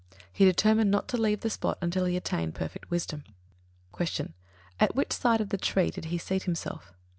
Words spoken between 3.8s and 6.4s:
62. Q. _At which side of the tree did he